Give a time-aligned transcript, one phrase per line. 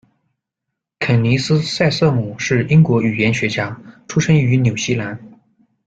[0.97, 5.19] 肯尼思·赛瑟姆是英国语言学家，出生于纽西兰。